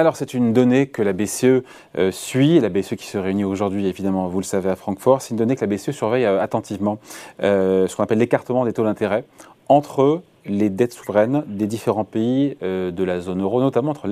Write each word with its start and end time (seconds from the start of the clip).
alors 0.00 0.16
c'est 0.16 0.34
une 0.34 0.52
donnée 0.52 0.88
que 0.88 1.02
la 1.02 1.12
BCE 1.12 1.62
euh, 1.98 2.10
suit, 2.10 2.60
la 2.60 2.68
BCE 2.68 2.96
qui 2.96 3.06
se 3.06 3.18
réunit 3.18 3.44
aujourd'hui 3.44 3.86
évidemment, 3.86 4.28
vous 4.28 4.40
le 4.40 4.44
savez, 4.44 4.70
à 4.70 4.76
Francfort, 4.76 5.22
c'est 5.22 5.30
une 5.30 5.36
donnée 5.36 5.56
que 5.56 5.64
la 5.64 5.74
BCE 5.74 5.92
surveille 5.92 6.24
euh, 6.24 6.42
attentivement, 6.42 6.98
euh, 7.42 7.86
ce 7.86 7.96
qu'on 7.96 8.02
appelle 8.02 8.18
l'écartement 8.18 8.64
des 8.64 8.72
taux 8.72 8.84
d'intérêt 8.84 9.24
entre 9.68 10.22
les 10.46 10.68
dettes 10.68 10.92
souveraines 10.92 11.42
des 11.46 11.66
différents 11.66 12.04
pays 12.04 12.54
de 12.60 13.04
la 13.04 13.20
zone 13.20 13.40
euro, 13.40 13.62
notamment 13.62 13.92
entre 13.92 14.08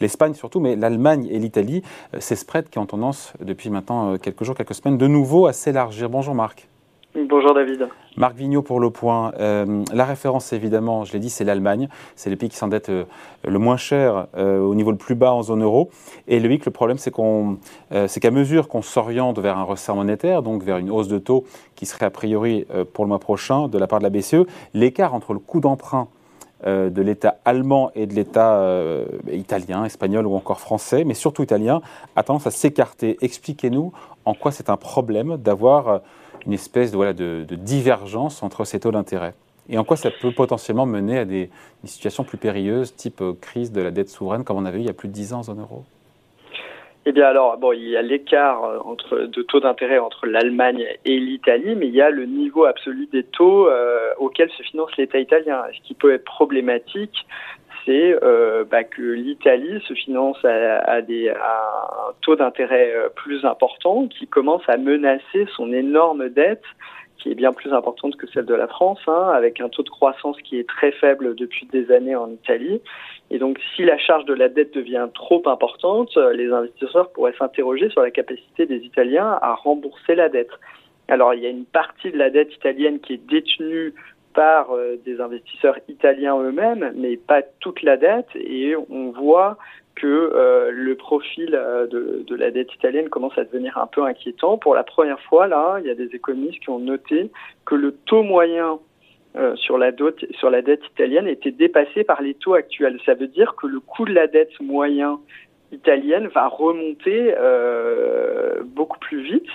l'Espagne 0.00 0.34
surtout, 0.34 0.60
mais 0.60 0.76
l'Allemagne 0.76 1.26
et 1.30 1.38
l'Italie, 1.38 1.82
ces 2.18 2.36
spreads 2.36 2.68
qui 2.68 2.78
ont 2.78 2.84
tendance 2.84 3.32
depuis 3.40 3.70
maintenant 3.70 4.18
quelques 4.18 4.44
jours, 4.44 4.54
quelques 4.54 4.74
semaines, 4.74 4.98
de 4.98 5.06
nouveau 5.06 5.46
à 5.46 5.54
s'élargir. 5.54 6.10
Bonjour 6.10 6.34
Marc. 6.34 6.68
Bonjour 7.14 7.52
David. 7.52 7.88
Marc 8.16 8.36
Vigneault 8.36 8.62
pour 8.62 8.80
le 8.80 8.88
point. 8.88 9.32
Euh, 9.38 9.84
la 9.92 10.06
référence, 10.06 10.54
évidemment, 10.54 11.04
je 11.04 11.12
l'ai 11.12 11.18
dit, 11.18 11.28
c'est 11.28 11.44
l'Allemagne. 11.44 11.90
C'est 12.16 12.30
le 12.30 12.36
pays 12.36 12.48
qui 12.48 12.56
s'endette 12.56 12.88
euh, 12.88 13.04
le 13.46 13.58
moins 13.58 13.76
cher 13.76 14.28
euh, 14.34 14.60
au 14.60 14.74
niveau 14.74 14.90
le 14.90 14.96
plus 14.96 15.14
bas 15.14 15.34
en 15.34 15.42
zone 15.42 15.62
euro. 15.62 15.90
Et 16.26 16.40
lui, 16.40 16.58
le 16.64 16.70
problème, 16.70 16.96
c'est 16.96 17.10
qu'à 17.10 18.30
mesure 18.30 18.68
qu'on 18.68 18.80
s'oriente 18.80 19.38
vers 19.40 19.58
un 19.58 19.62
resserre 19.62 19.94
monétaire, 19.94 20.42
donc 20.42 20.62
vers 20.62 20.78
une 20.78 20.90
hausse 20.90 21.08
de 21.08 21.18
taux 21.18 21.44
qui 21.74 21.84
serait 21.84 22.06
a 22.06 22.10
priori 22.10 22.66
pour 22.94 23.04
le 23.04 23.08
mois 23.08 23.18
prochain 23.18 23.68
de 23.68 23.76
la 23.76 23.86
part 23.86 23.98
de 23.98 24.04
la 24.04 24.10
BCE, 24.10 24.46
l'écart 24.72 25.12
entre 25.12 25.34
le 25.34 25.38
coût 25.38 25.60
d'emprunt 25.60 26.08
de 26.64 27.02
l'État 27.02 27.38
allemand 27.44 27.90
et 27.94 28.06
de 28.06 28.14
l'État 28.14 28.64
italien, 29.30 29.84
espagnol 29.84 30.26
ou 30.26 30.34
encore 30.34 30.60
français, 30.60 31.04
mais 31.04 31.14
surtout 31.14 31.42
italien, 31.42 31.82
a 32.16 32.22
tendance 32.22 32.46
à 32.46 32.50
s'écarter. 32.50 33.16
Expliquez-nous 33.20 33.92
en 34.24 34.34
quoi 34.34 34.52
c'est 34.52 34.70
un 34.70 34.76
problème 34.76 35.36
d'avoir 35.36 36.02
une 36.46 36.52
espèce 36.52 36.92
de, 36.92 37.44
de, 37.44 37.54
divergence 37.56 38.42
entre 38.42 38.64
ces 38.64 38.80
taux 38.80 38.90
d'intérêt 38.90 39.34
et 39.68 39.78
en 39.78 39.84
quoi 39.84 39.96
ça 39.96 40.10
peut 40.10 40.32
potentiellement 40.32 40.86
mener 40.86 41.18
à 41.18 41.24
des, 41.24 41.50
situations 41.84 42.24
plus 42.24 42.38
périlleuses, 42.38 42.94
type 42.94 43.20
euh, 43.20 43.32
crise 43.40 43.72
de 43.72 43.80
la 43.80 43.90
dette 43.90 44.08
souveraine, 44.08 44.44
comme 44.44 44.56
on 44.56 44.64
avait 44.64 44.78
eu 44.78 44.82
il 44.82 44.86
y 44.86 44.90
a 44.90 44.94
plus 44.94 45.08
de 45.08 45.14
10 45.14 45.32
ans 45.34 45.42
en 45.48 45.54
euro? 45.54 45.84
Eh 47.04 47.12
bien 47.12 47.26
alors, 47.26 47.56
bon, 47.56 47.72
il 47.72 47.88
y 47.88 47.96
a 47.96 48.02
l'écart 48.02 48.64
euh, 48.64 48.78
entre 48.84 49.18
de 49.18 49.42
taux 49.42 49.58
d'intérêt 49.58 49.98
entre 49.98 50.26
l'Allemagne 50.26 50.86
et 51.04 51.18
l'Italie, 51.18 51.74
mais 51.74 51.88
il 51.88 51.94
y 51.94 52.00
a 52.00 52.10
le 52.10 52.26
niveau 52.26 52.64
absolu 52.64 53.08
des 53.12 53.24
taux 53.24 53.68
euh, 53.68 54.10
auxquels 54.18 54.50
se 54.50 54.62
finance 54.62 54.96
l'État 54.96 55.18
italien. 55.18 55.62
Ce 55.72 55.80
qui 55.86 55.94
peut 55.94 56.12
être 56.14 56.24
problématique, 56.24 57.26
c'est 57.84 58.16
euh, 58.22 58.64
bah, 58.64 58.84
que 58.84 59.02
l'Italie 59.02 59.82
se 59.86 59.94
finance 59.94 60.38
à, 60.44 61.00
des, 61.02 61.28
à 61.30 62.08
un 62.08 62.12
taux 62.20 62.36
d'intérêt 62.36 62.92
euh, 62.94 63.08
plus 63.08 63.44
important 63.44 64.06
qui 64.06 64.26
commence 64.26 64.62
à 64.68 64.76
menacer 64.76 65.46
son 65.56 65.72
énorme 65.72 66.28
dette 66.28 66.62
qui 67.22 67.30
est 67.30 67.34
bien 67.34 67.52
plus 67.52 67.72
importante 67.72 68.16
que 68.16 68.26
celle 68.26 68.46
de 68.46 68.54
la 68.54 68.66
France, 68.66 68.98
hein, 69.06 69.30
avec 69.34 69.60
un 69.60 69.68
taux 69.68 69.82
de 69.82 69.90
croissance 69.90 70.36
qui 70.42 70.58
est 70.58 70.68
très 70.68 70.90
faible 70.92 71.34
depuis 71.34 71.66
des 71.66 71.92
années 71.92 72.16
en 72.16 72.30
Italie. 72.30 72.80
Et 73.30 73.38
donc, 73.38 73.58
si 73.74 73.84
la 73.84 73.96
charge 73.96 74.24
de 74.24 74.34
la 74.34 74.48
dette 74.48 74.74
devient 74.74 75.08
trop 75.14 75.42
importante, 75.46 76.16
les 76.34 76.50
investisseurs 76.50 77.10
pourraient 77.12 77.34
s'interroger 77.38 77.88
sur 77.90 78.02
la 78.02 78.10
capacité 78.10 78.66
des 78.66 78.78
Italiens 78.78 79.38
à 79.40 79.54
rembourser 79.54 80.14
la 80.14 80.28
dette. 80.28 80.50
Alors, 81.08 81.32
il 81.34 81.42
y 81.42 81.46
a 81.46 81.50
une 81.50 81.64
partie 81.64 82.10
de 82.10 82.18
la 82.18 82.30
dette 82.30 82.52
italienne 82.54 83.00
qui 83.00 83.14
est 83.14 83.28
détenue 83.28 83.94
par 84.34 84.72
euh, 84.72 84.96
des 85.04 85.20
investisseurs 85.20 85.78
italiens 85.88 86.38
eux-mêmes, 86.38 86.92
mais 86.96 87.16
pas 87.16 87.42
toute 87.60 87.82
la 87.82 87.96
dette. 87.96 88.28
Et 88.34 88.74
on 88.90 89.10
voit 89.10 89.58
que 89.94 90.06
euh, 90.06 90.70
le 90.72 90.94
profil 90.96 91.54
euh, 91.54 91.86
de, 91.86 92.34
la 92.34 92.50
dette 92.50 92.72
italienne 92.74 93.08
commence 93.08 93.36
à 93.36 93.44
devenir 93.44 93.78
un 93.78 93.86
peu 93.86 94.04
inquiétant. 94.04 94.58
Pour 94.58 94.74
la 94.74 94.84
première 94.84 95.20
fois, 95.20 95.46
là, 95.46 95.78
il 95.80 95.86
y 95.86 95.90
a 95.90 95.94
des 95.94 96.14
économistes 96.14 96.60
qui 96.60 96.70
ont 96.70 96.78
noté 96.78 97.30
que 97.64 97.74
le 97.74 97.92
taux 97.92 98.22
moyen 98.22 98.78
sur, 99.54 99.78
la 99.78 99.92
sur 100.32 100.50
la 100.50 100.60
dette 100.60 100.84
italienne 100.92 101.26
était 101.26 101.52
dépassé 101.52 102.04
par 102.04 102.20
les 102.20 102.34
taux 102.34 102.52
actuels. 102.52 102.98
Ça 103.06 103.14
veut 103.14 103.28
dire 103.28 103.54
que 103.54 103.66
le 103.66 103.80
coût 103.80 104.04
de 104.04 104.12
la 104.12 104.26
dette 104.26 104.60
moyen 104.60 105.20
italienne 105.72 106.26
va 106.28 106.48
remonter 106.48 107.34
beaucoup 108.66 108.98
plus 108.98 109.22
vite 109.22 109.48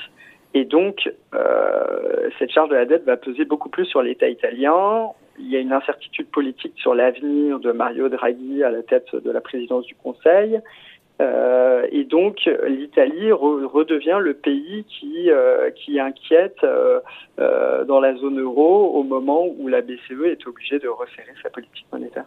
et 0.58 0.66
donc, 0.66 1.08
euh, 1.36 2.30
cette 2.40 2.50
charge 2.52 2.69
de 2.69 2.75
la 2.75 2.86
dette 2.86 3.04
va 3.06 3.16
peser 3.16 3.46
beaucoup 3.46 3.69
plus 3.69 3.86
sur 3.86 4.02
l'État 4.02 4.28
italien. 4.28 5.09
Il 5.47 5.53
y 5.53 5.56
a 5.56 5.59
une 5.59 5.72
incertitude 5.72 6.28
politique 6.28 6.74
sur 6.75 6.94
l'avenir 6.94 7.59
de 7.59 7.72
Mario 7.72 8.09
Draghi 8.09 8.63
à 8.63 8.69
la 8.69 8.84
tête 8.84 9.16
de 9.16 9.31
la 9.31 9.40
présidence 9.40 9.85
du 9.85 9.96
Conseil. 9.96 10.59
Euh, 11.22 11.88
et 11.90 12.03
donc, 12.03 12.50
l'Italie 12.68 13.31
redevient 13.31 14.19
le 14.19 14.34
pays 14.34 14.84
qui, 14.90 15.31
euh, 15.31 15.72
qui 15.72 16.02
inquiète 16.02 16.66
dans 17.38 18.00
la 18.02 18.16
zone 18.18 18.41
euro 18.41 18.91
au 18.94 19.03
moment 19.03 19.47
où 19.57 19.69
la 19.69 19.81
BCE 19.81 20.25
est 20.25 20.46
obligée 20.46 20.80
de 20.80 20.90
resserrer 20.90 21.34
sa 21.41 21.50
politique 21.50 21.88
monétaire. 21.94 22.25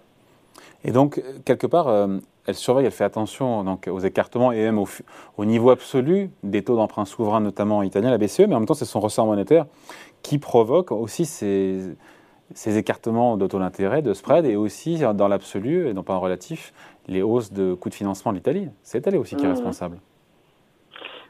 Et 0.85 0.93
donc, 0.93 1.23
quelque 1.45 1.67
part, 1.67 1.89
euh, 1.89 2.07
elle 2.47 2.55
surveille, 2.55 2.87
elle 2.87 2.93
fait 2.93 3.05
attention 3.05 3.65
donc, 3.65 3.87
aux 3.87 3.99
écartements 3.99 4.51
et 4.51 4.59
même 4.59 4.79
au, 4.79 5.45
niveau 5.45 5.71
absolu 5.71 6.31
des 6.43 6.63
taux 6.63 6.77
d'emprunt 6.77 7.05
souverain, 7.05 7.41
notamment 7.41 7.83
italien, 7.83 8.11
la 8.11 8.19
BCE, 8.19 8.41
mais 8.41 8.55
en 8.55 8.61
même 8.61 8.67
temps, 8.67 8.75
c'est 8.75 8.87
son 8.87 9.01
ressort 9.01 9.27
monétaire 9.27 9.67
qui 10.23 10.39
provoque 10.39 10.91
aussi 10.91 11.27
ces, 11.27 11.81
ces 12.55 12.79
écartements 12.79 13.37
de 13.37 13.47
taux 13.47 13.59
d'intérêt, 13.59 14.03
de 14.03 14.13
spread, 14.13 14.45
et 14.45 14.57
aussi, 14.57 15.01
dans 15.15 15.29
l'absolu, 15.29 15.89
et 15.89 15.93
non 15.93 16.03
pas 16.03 16.15
en 16.15 16.21
relatif, 16.21 16.73
les 17.09 17.23
hausses 17.23 17.53
de 17.53 17.75
coûts 17.75 17.89
de 17.89 17.95
financement 17.95 18.33
de 18.33 18.37
l'Italie. 18.37 18.69
C'est 18.83 19.07
elle 19.07 19.17
aussi 19.17 19.37
qui 19.37 19.45
est 19.45 19.49
mmh. 19.49 19.53
responsable. 19.53 19.99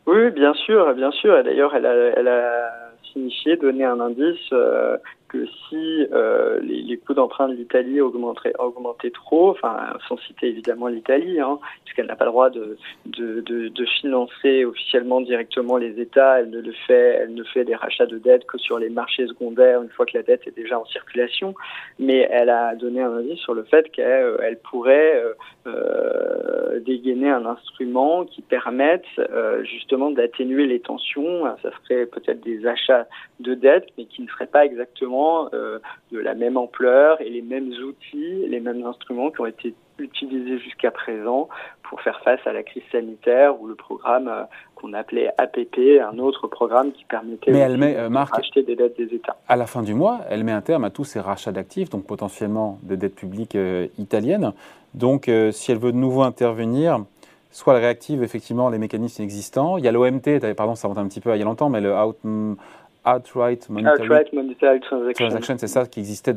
Oui, 0.06 0.30
bien 0.30 0.54
sûr, 0.54 0.94
bien 0.94 1.10
sûr. 1.12 1.38
Et 1.38 1.42
d'ailleurs, 1.42 1.74
elle 1.74 1.86
a, 1.86 1.94
elle 1.94 2.28
a 2.28 2.70
signifié, 3.12 3.56
donné 3.56 3.84
un 3.84 4.00
indice 4.00 4.38
euh, 4.52 4.96
que 5.30 5.46
si 5.46 6.06
euh, 6.12 6.60
les, 6.60 6.96
coûts 6.98 7.14
d'emprunt 7.14 7.48
de 7.48 7.54
l'Italie 7.54 8.00
augmenteraient, 8.00 8.52
augmentaient 8.58 9.10
trop, 9.10 9.50
enfin 9.50 9.94
sans 10.08 10.16
citer 10.18 10.48
évidemment 10.48 10.88
l'Italie, 10.88 11.40
hein, 11.40 11.58
puisqu'elle 11.84 12.06
n'a 12.06 12.16
pas 12.16 12.24
le 12.24 12.30
droit 12.30 12.50
de, 12.50 12.76
financer 14.00 14.64
officiellement 14.64 15.20
directement 15.20 15.76
les 15.76 16.00
États, 16.00 16.40
elle 16.40 16.50
ne 16.50 16.60
le 16.60 16.72
fait, 16.86 17.18
elle 17.20 17.34
ne 17.34 17.44
fait 17.44 17.64
des 17.64 17.74
rachats 17.74 18.06
de 18.06 18.18
dette 18.18 18.44
que 18.46 18.58
sur 18.58 18.78
les 18.78 18.88
marchés 18.88 19.26
secondaires 19.26 19.82
une 19.82 19.90
fois 19.90 20.06
que 20.06 20.16
la 20.16 20.22
dette 20.22 20.46
est 20.46 20.56
déjà 20.56 20.78
en 20.78 20.84
circulation, 20.86 21.54
mais 21.98 22.28
elle 22.30 22.50
a 22.50 22.74
donné 22.74 23.00
un 23.00 23.16
avis 23.16 23.36
sur 23.36 23.54
le 23.54 23.62
fait 23.64 23.90
qu'elle 23.90 24.06
euh, 24.06 24.54
pourrait 24.70 25.22
euh, 25.66 26.80
dégainer 26.80 27.30
un 27.30 27.46
instrument 27.46 28.24
qui 28.24 28.42
permette 28.42 29.04
justement 29.62 30.10
d'atténuer 30.10 30.66
les 30.66 30.80
tensions. 30.80 31.44
Ça 31.62 31.70
serait 31.82 32.06
peut-être 32.06 32.40
des 32.40 32.66
achats 32.66 33.06
de 33.40 33.54
dette, 33.54 33.86
mais 33.96 34.04
qui 34.06 34.22
ne 34.22 34.28
seraient 34.28 34.46
pas 34.46 34.64
exactement 34.64 35.19
euh, 35.52 35.78
de 36.12 36.18
la 36.18 36.34
même 36.34 36.56
ampleur 36.56 37.20
et 37.20 37.28
les 37.28 37.42
mêmes 37.42 37.70
outils, 37.86 38.46
les 38.46 38.60
mêmes 38.60 38.84
instruments 38.84 39.30
qui 39.30 39.40
ont 39.40 39.46
été 39.46 39.74
utilisés 39.98 40.58
jusqu'à 40.58 40.90
présent 40.90 41.48
pour 41.82 42.00
faire 42.00 42.20
face 42.22 42.40
à 42.46 42.52
la 42.52 42.62
crise 42.62 42.82
sanitaire 42.90 43.60
ou 43.60 43.66
le 43.66 43.74
programme 43.74 44.28
euh, 44.28 44.44
qu'on 44.74 44.92
appelait 44.92 45.30
APP, 45.38 45.78
un 46.00 46.18
autre 46.18 46.46
programme 46.48 46.92
qui 46.92 47.04
permettait 47.04 47.50
Mais 47.52 47.68
met, 47.76 47.96
euh, 47.96 48.08
de 48.08 48.60
des 48.62 48.76
dettes 48.76 48.96
des 48.96 49.14
États. 49.14 49.36
À 49.48 49.56
la 49.56 49.66
fin 49.66 49.82
du 49.82 49.94
mois, 49.94 50.20
elle 50.28 50.44
met 50.44 50.52
un 50.52 50.62
terme 50.62 50.84
à 50.84 50.90
tous 50.90 51.04
ces 51.04 51.20
rachats 51.20 51.52
d'actifs, 51.52 51.90
donc 51.90 52.06
potentiellement 52.06 52.78
de 52.82 52.96
dettes 52.96 53.16
publiques 53.16 53.58
italiennes. 53.98 54.52
Donc, 54.94 55.30
si 55.52 55.70
elle 55.70 55.78
veut 55.78 55.92
de 55.92 55.96
nouveau 55.96 56.22
intervenir, 56.22 57.04
soit 57.50 57.74
elle 57.74 57.82
réactive 57.82 58.22
effectivement 58.22 58.68
les 58.70 58.78
mécanismes 58.78 59.22
existants. 59.22 59.76
Il 59.76 59.84
y 59.84 59.88
a 59.88 59.92
l'OMT, 59.92 60.54
pardon, 60.56 60.74
ça 60.74 60.88
remonte 60.88 61.04
un 61.04 61.08
petit 61.08 61.20
peu 61.20 61.34
il 61.34 61.38
y 61.38 61.42
a 61.42 61.44
longtemps, 61.44 61.68
mais 61.68 61.80
le 61.80 61.94
out, 61.94 62.16
outright 63.06 63.68
monetary, 63.68 64.80
transaction. 64.80 65.56
c'est 65.56 65.66
ça 65.66 65.86
qui 65.86 66.00
existait 66.00 66.34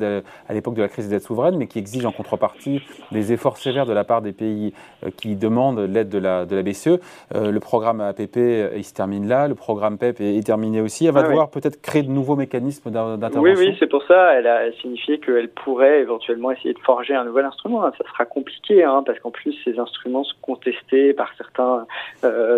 à 0.47 0.53
l'époque 0.53 0.75
de 0.75 0.81
la 0.81 0.87
crise 0.87 1.09
des 1.09 1.15
dettes 1.15 1.25
souveraines, 1.25 1.57
mais 1.57 1.67
qui 1.67 1.79
exige 1.79 2.05
en 2.05 2.11
contrepartie 2.11 2.81
des 3.11 3.33
efforts 3.33 3.57
sévères 3.57 3.85
de 3.85 3.93
la 3.93 4.03
part 4.03 4.21
des 4.21 4.31
pays 4.31 4.73
euh, 5.03 5.09
qui 5.15 5.35
demandent 5.35 5.79
l'aide 5.79 6.09
de 6.09 6.17
la, 6.17 6.45
de 6.45 6.55
la 6.55 6.63
BCE. 6.63 6.99
Euh, 7.35 7.51
le 7.51 7.59
programme 7.59 7.99
APP, 8.01 8.37
euh, 8.37 8.69
il 8.75 8.83
se 8.83 8.93
termine 8.93 9.27
là, 9.27 9.47
le 9.47 9.55
programme 9.55 9.97
PEP 9.97 10.21
est, 10.21 10.45
terminé 10.45 10.81
aussi. 10.81 11.05
Elle 11.05 11.13
va 11.13 11.23
devoir 11.23 11.49
peut-être 11.49 11.81
créer 11.81 12.03
de 12.03 12.11
nouveaux 12.11 12.35
mécanismes 12.35 12.91
d'intervention. 12.91 13.41
Oui, 13.41 13.53
oui, 13.57 13.75
c'est 13.79 13.87
pour 13.87 14.03
ça. 14.03 14.33
Elle 14.33 14.47
a 14.47 14.71
signifié 14.81 15.19
qu'elle 15.19 15.49
pourrait 15.49 15.99
éventuellement 15.99 16.51
essayer 16.51 16.73
de 16.73 16.79
forger 16.79 17.13
un 17.13 17.25
nouvel 17.25 17.45
instrument. 17.45 17.81
Ça 17.81 18.05
sera 18.11 18.25
compliqué, 18.25 18.83
hein, 18.83 19.03
parce 19.05 19.19
qu'en 19.19 19.31
plus, 19.31 19.53
ces 19.63 19.79
instruments 19.79 20.23
sont 20.23 20.35
contestés 20.41 21.13
par 21.13 21.31
certains 21.37 21.85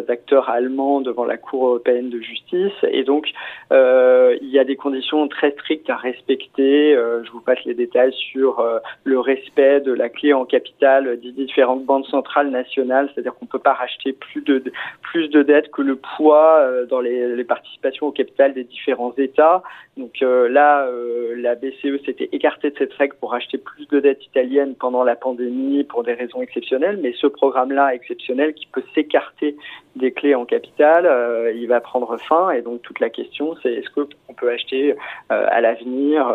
acteurs 0.08 0.50
allemands 0.50 1.02
devant 1.02 1.26
la 1.26 1.38
Cour 1.38 1.68
européenne 1.68 2.10
de 2.10 2.20
justice. 2.20 2.74
Et 2.92 3.04
donc, 3.04 3.32
euh, 3.72 3.95
il 4.42 4.50
y 4.50 4.60
a 4.60 4.64
des 4.64 4.76
conditions 4.76 5.28
très 5.28 5.52
strictes 5.52 5.90
à 5.90 5.96
respecter. 5.96 6.96
Euh, 6.96 7.24
je 7.24 7.32
vous 7.32 7.42
passe 7.42 7.64
les 7.66 7.74
détails 7.74 8.14
sur 8.14 8.60
euh, 8.60 8.80
le 9.04 9.20
respect 9.20 9.82
de 9.82 9.92
la 9.92 10.10
clé 10.10 10.34
en 10.34 10.46
capital 10.46 11.20
des 11.20 11.32
différentes 11.32 11.86
banques 11.86 12.08
centrales 12.08 12.50
nationales, 12.50 13.10
c'est-à-dire 13.14 13.36
qu'on 13.36 13.46
ne 13.46 13.50
peut 13.50 13.60
pas 13.60 13.74
racheter 13.74 14.14
plus 14.14 14.42
de, 14.42 14.64
plus 15.02 15.30
de 15.30 15.44
dettes 15.44 15.72
que 15.72 15.82
le 15.82 15.96
poids 15.96 16.66
dans 16.90 17.02
les, 17.02 17.44
participations 17.44 18.08
au 18.08 18.12
capital 18.12 18.54
des 18.54 18.64
différents 18.64 19.14
États. 19.18 19.62
Donc 19.98 20.20
là, 20.20 20.90
la 21.38 21.56
BCE 21.56 22.04
s'était 22.06 22.28
écartée 22.34 22.70
de 22.70 22.78
cette 22.78 22.94
règle 22.94 23.16
pour 23.20 23.34
acheter 23.34 23.58
plus 23.58 23.88
de 23.88 24.02
dettes 24.02 24.26
italiennes 24.26 24.76
pendant 24.76 25.04
la 25.06 25.16
pandémie 25.16 25.86
pour 25.86 26.04
des 26.04 26.14
raisons 26.14 26.42
exceptionnelles, 26.42 27.00
mais 27.02 27.14
ce 27.14 27.28
programme-là 27.28 27.94
exceptionnel 27.96 28.54
qui 28.54 28.68
peut 28.68 28.84
s'écarter 28.94 29.56
des 29.96 30.12
clés 30.12 30.36
en 30.36 30.44
capital, 30.44 31.10
il 31.56 31.66
va 31.68 31.80
prendre 31.80 32.18
fin 32.28 32.52
et 32.52 32.62
donc 32.62 32.82
toute 32.82 33.00
la 33.00 33.10
question 33.10 33.56
c'est 33.64 33.72
est-ce 33.72 33.90
qu'on 33.90 34.34
peut 34.34 34.50
acheter 34.50 34.96
à 35.30 35.62
l'avenir 35.62 36.30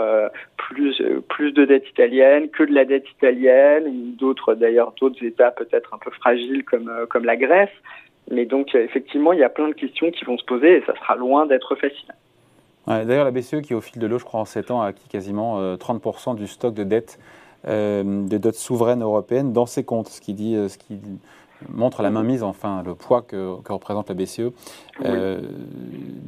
plus 0.57 1.03
plus 1.29 1.53
de 1.53 1.67
dettes 1.67 1.89
italiennes 1.91 2.49
que 2.49 2.63
de 2.63 2.73
la 2.73 2.87
dette 2.87 3.11
italienne, 3.11 4.15
d'autres 4.17 4.55
d'ailleurs 4.55 4.95
d'autres 4.99 5.23
États 5.23 5.51
peut-être 5.51 5.93
un 5.93 5.99
peu 5.99 6.11
fragiles 6.11 6.65
comme 6.65 6.91
comme 7.11 7.27
la 7.27 7.37
Grèce. 7.37 7.69
Mais 8.31 8.45
donc, 8.45 8.75
effectivement, 8.75 9.33
il 9.33 9.41
y 9.41 9.45
a 9.45 9.49
plein 9.49 9.69
de 9.69 9.75
questions 9.75 10.11
qui 10.11 10.25
vont 10.25 10.39
se 10.39 10.45
poser 10.45 10.77
et 10.77 10.83
ça 10.87 10.95
sera 10.95 11.17
loin 11.17 11.47
d'être 11.47 11.75
facile. 11.75 12.15
D'ailleurs, 12.91 13.25
la 13.25 13.31
BCE, 13.31 13.61
qui 13.63 13.75
au 13.75 13.81
fil 13.81 14.01
de 14.01 14.07
l'eau, 14.07 14.19
je 14.19 14.25
crois, 14.25 14.41
en 14.41 14.45
7 14.45 14.71
ans, 14.71 14.83
a 14.83 14.87
acquis 14.89 15.09
quasiment 15.09 15.77
30% 15.77 16.33
euh, 16.33 16.35
du 16.35 16.47
stock 16.47 16.75
de 16.75 16.85
dettes, 16.85 17.19
euh, 17.69 18.03
de 18.03 18.39
dettes 18.39 18.57
souveraines 18.57 19.03
européennes 19.03 19.53
dans 19.53 19.67
ses 19.67 19.85
comptes, 19.85 20.09
ce 20.09 20.21
qui, 20.21 20.35
dit, 20.35 20.57
euh, 20.57 20.69
ce 20.69 20.79
qui 20.79 20.99
montre 21.69 22.03
la 22.03 22.11
mainmise, 22.11 22.43
enfin, 22.43 22.83
le 22.85 22.95
poids 22.95 23.23
que, 23.23 23.57
représente 23.69 24.09
la 24.09 24.15
BCE. 24.15 24.53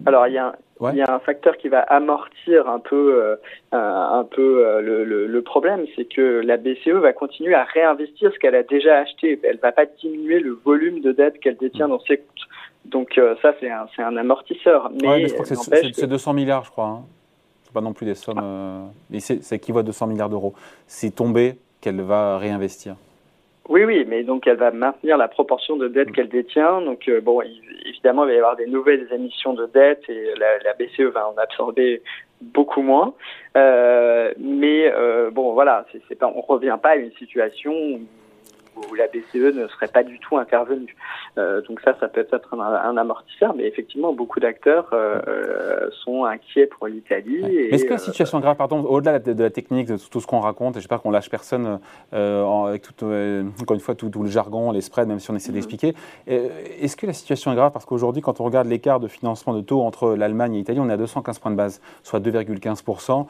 Alors, 0.07 0.27
il 0.29 0.35
y 0.35 0.39
a, 0.39 0.55
il 0.91 0.99
y 0.99 1.03
a 1.03 1.15
un 1.15 1.19
facteur 1.21 1.57
qui 1.57 1.69
va 1.69 1.81
amortir 1.81 2.69
un 2.69 2.81
peu, 2.81 3.23
euh, 3.23 3.37
un 3.73 4.25
peu 4.25 4.67
euh, 4.67 4.81
le, 4.81 5.27
le, 5.27 5.43
problème, 5.43 5.85
c'est 5.95 6.05
que 6.05 6.41
la 6.45 6.57
BCE 6.57 7.01
va 7.01 7.13
continuer 7.13 7.55
à 7.55 7.65
réinvestir 7.65 8.33
ce 8.33 8.39
qu'elle 8.39 8.57
a 8.57 8.63
déjà 8.63 8.99
acheté. 8.99 9.39
Elle 9.45 9.59
va 9.59 9.73
pas 9.73 9.87
diminuer 9.87 10.41
le 10.41 10.53
volume 10.53 11.01
de 11.01 11.13
dette 11.13 11.39
qu'elle 11.41 11.57
détient 11.57 11.89
dans 11.89 12.01
ses 12.01 12.19
comptes. 12.19 12.49
Donc 12.85 13.19
euh, 13.19 13.35
ça, 13.43 13.55
c'est 13.61 13.71
un, 13.71 13.87
un, 13.99 14.17
amortisseur. 14.17 14.91
Mais, 15.03 15.27
je 15.29 15.35
crois 15.35 15.47
que 15.47 15.93
c'est 15.93 16.07
200 16.07 16.33
milliards, 16.33 16.65
je 16.65 16.71
crois. 16.71 16.87
Hein. 16.87 17.03
C'est 17.65 17.73
pas 17.73 17.81
non 17.81 17.93
plus 17.93 18.05
des 18.05 18.15
sommes, 18.15 18.91
mais 19.09 19.21
c'est 19.21 19.57
équivaut 19.57 19.79
à 19.79 19.83
200 19.83 20.07
milliards 20.07 20.29
d'euros. 20.29 20.53
C'est 20.87 21.15
tombé 21.15 21.57
qu'elle 21.81 22.01
va 22.03 22.39
réinvestir. 22.39 22.97
Oui, 23.69 23.85
oui, 23.85 24.05
mais 24.09 24.25
donc 24.25 24.47
elle 24.47 24.57
va 24.57 24.71
maintenir 24.71 25.17
la 25.17 25.29
proportion 25.29 25.77
de 25.77 25.89
dette 25.89 26.11
qu'elle 26.13 26.29
détient. 26.29 26.81
Donc 26.83 27.09
euh, 27.09 27.21
bon, 27.21 27.43
évidemment, 27.87 28.25
il 28.25 28.29
va 28.29 28.35
y 28.35 28.37
avoir 28.37 28.57
des 28.57 28.67
nouvelles 28.67 29.07
émissions 29.13 29.55
de 29.55 29.67
dette 29.67 30.03
et 30.09 30.35
la, 30.37 30.75
BCE 30.75 31.13
va 31.13 31.29
en 31.29 31.37
absorber 31.37 32.03
beaucoup 32.41 32.83
moins. 32.83 33.15
Euh, 33.57 34.33
mais 34.39 34.91
euh, 34.93 35.31
bon, 35.31 35.53
voilà, 35.53 35.87
c'est 36.09 36.15
pas, 36.17 36.33
on 36.35 36.41
revient 36.41 36.77
pas 36.83 36.91
à 36.91 36.97
une 36.97 37.13
situation 37.13 37.73
où 37.73 38.01
où 38.77 38.95
la 38.95 39.07
BCE 39.07 39.55
ne 39.55 39.67
serait 39.69 39.89
pas 39.89 40.03
du 40.03 40.19
tout 40.19 40.37
intervenue. 40.39 40.97
Euh, 41.39 41.63
donc 41.63 41.81
ça, 41.81 41.95
ça 42.01 42.09
peut 42.09 42.27
être 42.31 42.55
un, 42.55 42.97
amortisseur, 42.97 43.55
mais 43.55 43.67
effectivement, 43.67 44.13
beaucoup 44.13 44.41
d'acteurs 44.41 44.89
euh, 44.93 45.21
euh, 45.27 45.91
sont 46.05 46.25
inquiets 46.25 46.67
pour 46.67 46.87
l'Italie. 46.87 47.45
Est-ce 47.71 47.85
que 47.85 47.93
la 47.93 47.99
situation 47.99 48.39
est 48.39 48.43
grave, 48.43 48.57
pardon, 48.57 48.81
au-delà 48.85 49.19
de, 49.19 49.43
la 49.43 49.51
technique, 49.51 49.89
de 49.89 49.97
tout 49.97 50.21
ce 50.21 50.27
qu'on 50.27 50.41
raconte, 50.41 50.77
et 50.77 50.81
j'espère 50.81 51.01
qu'on 51.03 51.11
lâche 51.11 51.31
personne 51.31 51.81
avec 52.13 52.83
tout, 52.97 53.07
encore 53.61 53.75
une 53.75 53.81
fois 53.81 53.95
tout, 53.95 54.11
le 54.23 54.29
jargon, 54.29 54.71
les 54.73 54.81
spreads, 54.81 55.09
même 55.09 55.21
si 55.21 55.31
on 55.31 55.37
essaie 55.37 55.51
mhm. 55.51 55.55
d'expliquer, 55.55 55.95
est-ce 56.27 56.97
que 56.97 57.07
la 57.07 57.13
situation 57.13 57.53
est 57.53 57.57
grave? 57.57 57.73
Parce 57.73 57.85
qu'aujourd'hui, 57.85 58.23
quand 58.23 58.41
on 58.41 58.45
regarde 58.45 58.67
l'écart 58.67 59.01
de 59.01 59.09
financement 59.09 59.55
de 59.55 59.61
taux 59.61 59.83
entre 59.83 60.15
l'Allemagne 60.15 60.55
et 60.55 60.59
l'Italie, 60.59 60.81
on 60.81 60.89
est 60.89 60.95
à 60.95 60.97
215 60.97 61.39
points 61.39 61.51
de 61.51 61.57
base, 61.57 61.81
soit 62.03 62.21
2,15% 62.21 63.27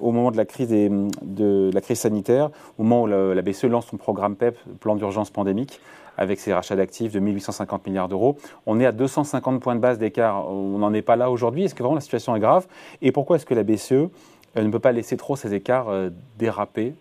au 0.00 0.12
moment 0.12 0.30
de 0.30 0.36
la 0.36 0.44
crise 0.44 0.70
de 0.70 1.70
la 1.72 1.80
crise 1.80 2.00
sanitaire, 2.00 2.50
au 2.78 2.82
moment 2.82 3.02
où 3.02 3.06
la, 3.06 3.34
la 3.34 3.42
BCE 3.42 3.64
lance 3.64 3.86
son 3.86 3.96
programme 3.96 4.36
PEP, 4.42 4.58
plan 4.80 4.96
d'urgence 4.96 5.30
pandémique, 5.30 5.80
avec 6.18 6.40
ses 6.40 6.52
rachats 6.52 6.76
d'actifs 6.76 7.12
de 7.12 7.20
1850 7.20 7.86
milliards 7.86 8.08
d'euros. 8.08 8.36
On 8.66 8.80
est 8.80 8.86
à 8.86 8.92
250 8.92 9.62
points 9.62 9.76
de 9.76 9.80
base 9.80 9.98
d'écart. 9.98 10.48
On 10.48 10.78
n'en 10.78 10.92
est 10.92 11.02
pas 11.02 11.16
là 11.16 11.30
aujourd'hui. 11.30 11.64
Est-ce 11.64 11.74
que 11.74 11.82
vraiment 11.82 11.94
la 11.94 12.00
situation 12.00 12.34
est 12.34 12.40
grave? 12.40 12.66
Et 13.00 13.12
pourquoi 13.12 13.36
est-ce 13.36 13.46
que 13.46 13.54
la 13.54 13.62
BCE 13.62 13.92
euh, 13.92 14.08
ne 14.56 14.70
peut 14.70 14.80
pas 14.80 14.92
laisser 14.92 15.16
trop 15.16 15.36
ces 15.36 15.54
écarts 15.54 15.88
euh, 15.88 16.10
déraper? 16.38 16.94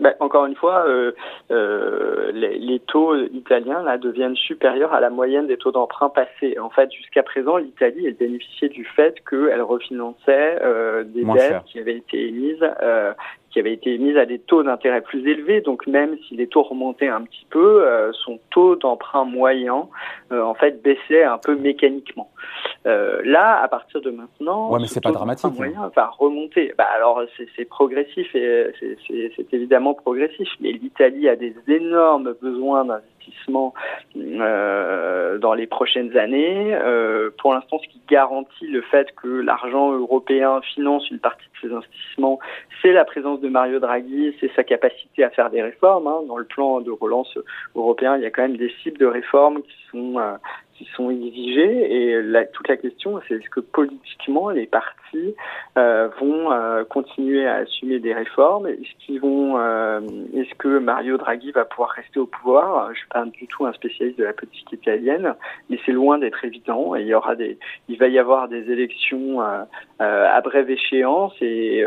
Ben, 0.00 0.12
encore 0.18 0.44
une 0.46 0.56
fois, 0.56 0.84
euh, 0.88 1.12
les, 2.32 2.80
taux 2.80 3.14
italiens 3.16 3.82
là 3.84 3.96
deviennent 3.96 4.34
supérieurs 4.34 4.92
à 4.92 4.98
la 4.98 5.08
moyenne 5.08 5.46
des 5.46 5.56
taux 5.56 5.70
d'emprunt 5.70 6.08
passés. 6.08 6.58
En 6.58 6.68
fait, 6.68 6.92
jusqu'à 6.92 7.22
présent, 7.22 7.58
l'Italie 7.58 8.04
elle 8.04 8.14
bénéficiait 8.14 8.68
du 8.68 8.84
fait 8.84 9.14
qu'elle 9.30 9.62
refinançait 9.62 10.58
des 11.06 11.24
dettes 11.24 11.62
qui 11.66 11.78
avaient 11.78 11.96
été 11.96 12.26
émises 12.26 12.64
qui 13.54 13.60
avait 13.60 13.72
été 13.72 13.96
mise 13.98 14.16
à 14.16 14.26
des 14.26 14.40
taux 14.40 14.64
d'intérêt 14.64 15.00
plus 15.00 15.26
élevés. 15.28 15.60
Donc 15.60 15.86
même 15.86 16.16
si 16.26 16.34
les 16.34 16.48
taux 16.48 16.64
remontaient 16.64 17.08
un 17.08 17.22
petit 17.22 17.46
peu, 17.50 17.86
euh, 17.86 18.10
son 18.12 18.40
taux 18.50 18.74
d'emprunt 18.74 19.24
moyen 19.24 19.86
euh, 20.32 20.42
en 20.42 20.54
fait 20.54 20.82
baissait 20.82 21.22
un 21.22 21.38
peu 21.38 21.54
mécaniquement. 21.54 22.28
Euh, 22.86 23.22
là, 23.24 23.62
à 23.62 23.68
partir 23.68 24.00
de 24.00 24.10
maintenant, 24.10 24.72
ouais, 24.72 24.80
mais 24.80 24.88
c'est 24.88 25.00
pas 25.00 25.12
dramatique. 25.12 25.46
Hein. 25.46 25.54
Moyen 25.56 25.92
va 25.94 26.10
remonter. 26.18 26.74
Bah, 26.76 26.86
alors 26.96 27.22
c'est 27.56 27.64
progressif 27.64 28.34
et 28.34 28.72
c'est 29.06 29.54
évidemment 29.54 29.94
progressif. 29.94 30.48
Mais 30.60 30.72
l'Italie 30.72 31.28
a 31.28 31.36
des 31.36 31.54
énormes 31.68 32.34
besoins 32.42 32.84
d'investissement 32.84 33.13
euh, 34.16 35.38
dans 35.38 35.54
les 35.54 35.66
prochaines 35.66 36.16
années. 36.16 36.74
Euh, 36.74 37.30
pour 37.38 37.54
l'instant, 37.54 37.78
ce 37.82 37.88
qui 37.88 38.00
garantit 38.08 38.66
le 38.66 38.82
fait 38.82 39.14
que 39.20 39.28
l'argent 39.28 39.92
européen 39.92 40.60
finance 40.74 41.10
une 41.10 41.18
partie 41.18 41.44
de 41.44 41.68
ces 41.68 41.74
investissements, 41.74 42.38
c'est 42.82 42.92
la 42.92 43.04
présence 43.04 43.40
de 43.40 43.48
Mario 43.48 43.80
Draghi, 43.80 44.34
c'est 44.40 44.50
sa 44.54 44.64
capacité 44.64 45.24
à 45.24 45.30
faire 45.30 45.50
des 45.50 45.62
réformes. 45.62 46.06
Hein. 46.06 46.20
Dans 46.26 46.36
le 46.36 46.44
plan 46.44 46.80
de 46.80 46.90
relance 46.90 47.38
européen, 47.74 48.16
il 48.16 48.22
y 48.22 48.26
a 48.26 48.30
quand 48.30 48.42
même 48.42 48.56
des 48.56 48.72
cibles 48.82 48.98
de 48.98 49.06
réformes 49.06 49.62
qui 49.62 49.76
sont 49.90 50.18
euh, 50.18 50.36
qui 50.76 50.88
sont 50.96 51.10
exigées 51.10 51.92
et 51.92 52.22
la, 52.22 52.44
toute 52.44 52.68
la 52.68 52.76
question 52.76 53.20
c'est 53.26 53.34
est-ce 53.34 53.48
que 53.50 53.60
politiquement 53.60 54.50
les 54.50 54.66
partis 54.66 55.34
euh, 55.76 56.08
vont 56.20 56.52
euh, 56.52 56.84
continuer 56.84 57.46
à 57.46 57.56
assumer 57.56 57.98
des 57.98 58.14
réformes? 58.14 58.66
Est-ce 58.66 59.04
qu'ils 59.04 59.20
vont 59.20 59.58
euh, 59.58 60.00
est-ce 60.34 60.54
que 60.56 60.78
Mario 60.78 61.16
Draghi 61.16 61.52
va 61.52 61.64
pouvoir 61.64 61.90
rester 61.90 62.18
au 62.18 62.26
pouvoir? 62.26 62.92
Je 62.92 62.98
suis 62.98 63.08
pas 63.08 63.24
du 63.24 63.46
tout 63.46 63.66
un 63.66 63.72
spécialiste 63.72 64.18
de 64.18 64.24
la 64.24 64.32
politique 64.32 64.72
italienne 64.72 65.34
mais 65.70 65.78
c'est 65.84 65.92
loin 65.92 66.18
d'être 66.18 66.44
évident. 66.44 66.94
Il 66.94 67.06
y 67.06 67.14
aura 67.14 67.36
des 67.36 67.58
il 67.88 67.98
va 67.98 68.08
y 68.08 68.18
avoir 68.18 68.48
des 68.48 68.70
élections 68.70 69.40
à 69.40 70.40
brève 70.42 70.70
échéance. 70.70 71.34
Et 71.40 71.84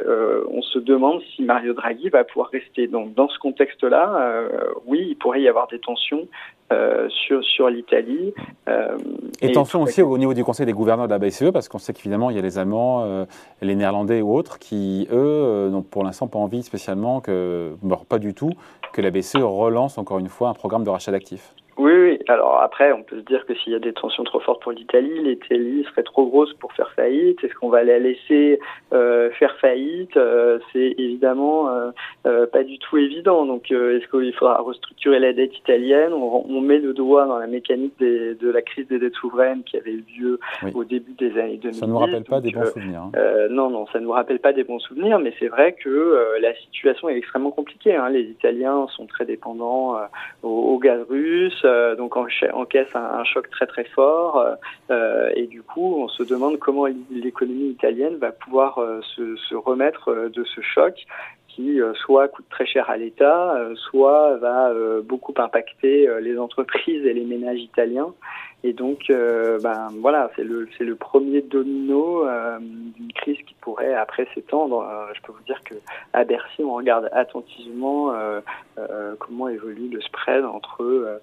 on 0.50 0.62
se 0.62 0.80
demande 0.80 1.22
si 1.36 1.44
Mario 1.44 1.74
Draghi 1.74 2.10
va 2.10 2.24
pouvoir 2.24 2.50
rester. 2.50 2.88
Donc 2.88 3.14
dans 3.14 3.30
ce 3.30 3.40
contexte 3.40 3.84
là 3.84 4.44
oui 4.86 5.06
il 5.10 5.16
pourrait 5.16 5.42
y 5.42 5.48
avoir 5.48 5.68
des 5.68 5.80
tensions 5.80 6.28
euh, 6.74 7.08
sur, 7.10 7.42
sur 7.46 7.70
l'Italie. 7.70 8.34
Euh, 8.68 8.98
et, 9.42 9.54
tension 9.54 9.82
aussi 9.82 10.02
au 10.02 10.18
niveau 10.18 10.34
du 10.34 10.44
Conseil 10.44 10.66
des 10.66 10.74
gouverneurs 10.74 11.08
de 11.08 11.14
la 11.14 11.20
BCE, 11.20 11.52
parce 11.54 11.70
qu'on 11.70 11.78
sait 11.78 11.94
qu'évidemment, 11.94 12.30
il 12.30 12.36
y 12.36 12.40
a 12.40 12.42
les 12.42 12.58
Allemands, 12.58 13.04
euh, 13.06 13.26
les 13.62 13.74
Néerlandais 13.74 14.22
ou 14.22 14.36
autres 14.36 14.60
qui, 14.60 15.08
eux, 15.10 15.70
n'ont 15.72 15.82
pour 15.82 16.04
l'instant 16.04 16.28
pas 16.28 16.40
envie 16.40 16.64
spécialement, 16.64 17.22
que, 17.22 17.72
pas 18.10 18.20
du 18.20 18.34
tout, 18.34 18.52
que 18.92 19.02
la 19.02 19.12
BCE 19.12 19.38
relance 19.38 19.98
encore 19.98 20.20
une 20.20 20.28
fois 20.28 20.50
un 20.50 20.54
programme 20.54 20.84
de 20.84 20.90
rachat 20.90 21.14
d'actifs. 21.14 21.54
Oui, 21.78 21.94
oui. 22.08 22.20
Alors 22.28 22.62
après, 22.62 22.92
on 22.92 23.04
peut 23.04 23.18
se 23.18 23.26
dire 23.26 23.46
que 23.46 23.54
s'il 23.56 23.74
y 23.74 23.76
a 23.76 23.80
des 23.80 23.94
tensions 23.94 24.24
trop 24.24 24.40
fortes 24.40 24.62
pour 24.62 24.72
l'Italie, 24.72 25.24
l'Italie 25.24 25.86
serait 25.90 26.04
trop 26.04 26.26
grosse 26.26 26.54
pour 26.56 26.72
faire 26.74 26.92
faillite. 26.92 27.44
Est-ce 27.44 27.54
qu'on 27.56 27.70
va 27.70 27.84
la 27.84 28.00
laisser 28.00 28.60
euh, 28.94 29.30
faire 29.32 29.56
faillite? 29.58 30.16
Euh, 30.18 30.60
C'est 30.72 30.96
évidemment 30.98 31.70
euh, 32.26 32.46
pas 32.48 32.64
du 32.64 32.80
tout 32.80 32.98
évident. 32.98 33.46
Donc, 33.46 33.72
est-ce 33.72 34.08
qu'il 34.08 34.34
faudra 34.34 34.62
restructurer 34.62 35.20
la 35.20 35.34
dette 35.34 35.58
italienne? 35.58 36.14
On, 36.14 36.46
on, 36.48 36.62
met 36.62 36.80
le 36.80 36.94
doigt 36.94 37.26
dans 37.26 37.38
la 37.38 37.48
mécanique 37.48 37.94
des, 38.00 38.36
de 38.36 38.50
la 38.50 38.62
crise 38.62 38.88
des 38.88 39.00
dettes 39.00 39.16
souveraines 39.16 39.64
qui 39.64 39.78
avait 39.78 39.92
eu 39.92 40.06
lieu 40.20 40.40
au 40.74 40.84
début 40.84 41.14
des 41.14 41.38
années 41.40 41.58
2000. 41.58 41.76
Ça 41.76 41.86
ne 41.86 41.92
nous 41.92 41.98
rappelle 41.98 42.24
pas 42.24 42.42
des 42.42 42.52
bons 42.52 42.66
souvenirs. 42.66 43.04
Hein. 43.14 43.48
non, 43.50 43.70
non, 43.70 43.86
ça 43.88 44.00
ne 44.00 44.06
nous 44.06 44.12
rappelle 44.12 44.40
pas 44.40 44.54
des 44.54 44.64
bons 44.64 44.80
souvenirs, 44.80 45.20
mais 45.20 45.34
c'est 45.40 45.48
vrai 45.48 45.74
que 45.74 46.38
la 46.42 46.54
situation 46.56 47.10
est 47.10 47.18
extrêmement 47.18 47.52
compliquée. 47.52 47.96
Hein. 47.96 48.10
Les 48.10 48.24
Italiens 48.24 48.88
sont 48.96 49.06
très 49.06 49.26
dépendants 49.26 49.96
au, 50.44 50.50
au 50.50 50.78
gaz 50.80 51.02
russe. 51.10 51.66
Euh, 51.98 52.08
donc 52.08 52.16
encaisse 52.18 52.96
un, 52.96 53.24
choc 53.24 53.50
très 53.50 53.68
très 53.68 53.84
fort 53.84 54.38
euh, 54.38 54.56
euh, 54.92 55.30
et 55.36 55.48
du 55.48 55.62
coup 55.62 55.96
on 56.02 56.08
se 56.08 56.24
demande 56.24 56.58
comment 56.60 56.86
l'économie 57.12 57.70
italienne 57.70 58.16
va 58.18 58.32
pouvoir 58.32 58.80
se, 59.16 59.36
se, 59.36 59.56
remettre 59.56 60.30
de 60.34 60.44
ce 60.44 60.62
choc 60.62 61.06
qui 61.48 61.80
soit 61.96 62.28
coûte 62.28 62.46
très 62.52 62.68
cher 62.68 62.88
à 62.88 62.98
l'État, 62.98 63.60
soit 63.74 64.38
va 64.38 64.72
beaucoup 65.02 65.34
impacter 65.38 66.08
les 66.22 66.38
entreprises 66.38 67.04
et 67.04 67.14
les 67.14 67.26
ménages 67.26 67.60
italiens. 67.60 68.14
Et 68.64 68.74
donc, 68.74 69.10
euh, 69.10 69.60
ben 69.60 69.90
voilà, 70.02 70.32
c'est 70.36 70.44
le 70.44 70.68
le 70.80 70.96
premier 70.96 71.42
domino 71.42 72.28
euh, 72.28 72.58
d'une 72.60 73.14
crise 73.14 73.38
qui 73.46 73.56
pourrait 73.62 73.87
après 73.98 74.28
s'étendre. 74.34 74.82
Euh, 74.82 75.14
je 75.14 75.22
peux 75.22 75.32
vous 75.32 75.44
dire 75.46 75.62
que 75.64 75.76
à 76.14 76.24
Bercy, 76.24 76.64
on 76.64 76.76
regarde 76.76 77.10
attentivement 77.12 78.14
comment 79.20 79.50
évolue 79.50 79.90
le 79.90 80.02
spread 80.02 80.46
entre 80.46 81.20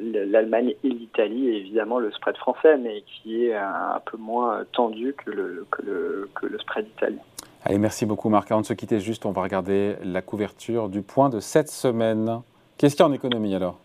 l'Allemagne 0.00 0.74
et 0.82 0.88
l'Italie, 0.88 1.48
et 1.48 1.56
évidemment 1.58 1.98
le 1.98 2.10
spread 2.12 2.36
français, 2.36 2.76
mais 2.78 3.02
qui 3.02 3.46
est 3.46 3.54
un, 3.54 4.00
peu 4.04 4.16
moins 4.16 4.64
tendu 4.72 5.14
que 5.14 5.30
le 5.30 6.58
spread 6.58 6.86
italien. 6.88 7.22
Allez, 7.64 7.78
merci 7.78 8.06
beaucoup 8.06 8.28
Marc. 8.28 8.50
Avant 8.50 8.60
de 8.60 8.66
se 8.66 8.74
quitter, 8.74 8.98
juste, 8.98 9.24
on 9.24 9.30
va 9.30 9.42
regarder 9.42 9.94
la 10.02 10.20
couverture 10.20 10.88
du 10.88 11.02
point 11.02 11.28
de 11.28 11.38
cette 11.38 11.68
semaine. 11.68 12.40
Qu'est-ce 12.76 13.00
en 13.02 13.12
économie 13.12 13.54
alors? 13.54 13.78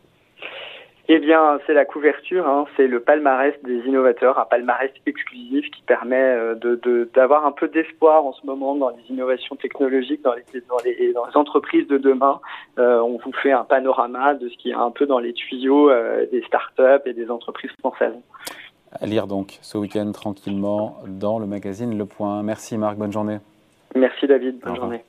Eh 1.10 1.20
bien, 1.20 1.60
c'est 1.66 1.74
la 1.74 1.86
couverture, 1.86 2.48
hein, 2.48 2.66
c'est 2.76 2.88
le 2.88 3.00
palmarès 3.00 3.54
des 3.64 3.78
innovateurs, 3.86 4.38
un 4.40 4.46
palmarès 4.46 4.92
exclusif 5.06 5.70
qui 5.72 5.82
permet 5.84 6.16
euh, 6.16 6.56
de, 6.56 7.10
d'avoir 7.14 7.46
un 7.46 7.54
peu 7.54 7.70
d'espoir 7.70 8.26
en 8.26 8.34
ce 8.34 8.46
moment 8.46 8.76
dans 8.76 8.90
les 8.90 9.04
innovations 9.10 9.56
technologiques, 9.56 10.22
dans 10.22 10.34
les, 10.34 10.44
dans 10.68 10.78
les, 10.84 11.14
dans 11.14 11.26
les 11.26 11.38
entreprises 11.38 11.88
de 11.88 11.98
demain. 11.98 12.42
Euh, 12.78 13.00
on 13.00 13.18
vous 13.18 13.32
fait 13.42 13.54
un 13.54 13.64
panorama 13.64 14.34
de 14.34 14.50
ce 14.50 14.58
qui 14.58 14.72
est 14.72 14.76
un 14.76 14.92
peu 14.92 15.06
dans 15.06 15.20
les 15.20 15.32
tuyaux 15.32 15.90
euh, 15.90 16.26
des 16.32 16.42
startups 16.44 17.06
et 17.06 17.14
des 17.14 17.32
entreprises 17.32 17.72
françaises. 17.80 18.16
À 19.00 19.06
lire 19.06 19.28
donc 19.28 19.60
ce 19.62 19.78
week-end 19.78 20.12
tranquillement 20.12 20.98
dans 21.08 21.40
le 21.40 21.46
magazine 21.46 21.98
Le 21.98 22.06
Point. 22.06 22.44
Merci 22.44 22.78
Marc, 22.78 22.98
bonne 22.98 23.14
journée. 23.14 23.38
Merci 23.96 24.28
David, 24.28 24.60
bonne 24.60 24.76
journée. 24.76 25.04